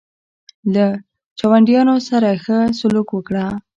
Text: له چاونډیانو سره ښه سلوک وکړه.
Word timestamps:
له 0.73 0.85
چاونډیانو 1.39 1.95
سره 2.09 2.29
ښه 2.43 2.57
سلوک 2.79 3.09
وکړه. 3.13 3.45